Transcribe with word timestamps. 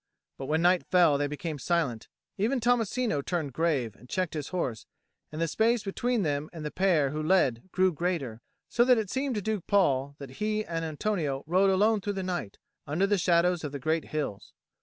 But 0.39 0.47
when 0.47 0.63
night 0.63 0.83
fell 0.89 1.19
they 1.19 1.27
became 1.27 1.59
silent; 1.59 2.07
even 2.35 2.59
Tommasino 2.59 3.21
turned 3.23 3.53
grave 3.53 3.95
and 3.95 4.09
checked 4.09 4.33
his 4.33 4.47
horse, 4.47 4.87
and 5.31 5.39
the 5.39 5.47
space 5.47 5.83
between 5.83 6.23
them 6.23 6.49
and 6.51 6.65
the 6.65 6.71
pair 6.71 7.11
who 7.11 7.21
led 7.21 7.69
grew 7.71 7.93
greater, 7.93 8.41
so 8.67 8.83
that 8.83 8.97
it 8.97 9.11
seemed 9.11 9.35
to 9.35 9.43
Duke 9.43 9.67
Paul 9.67 10.15
that 10.17 10.37
he 10.41 10.65
and 10.65 10.83
Antonio 10.83 11.43
rode 11.45 11.69
alone 11.69 12.01
through 12.01 12.13
the 12.13 12.23
night, 12.23 12.57
under 12.87 13.05
the 13.05 13.19
shadows 13.19 13.63
of 13.63 13.73
the 13.73 13.77
great 13.79 14.05
hills. 14.05 14.53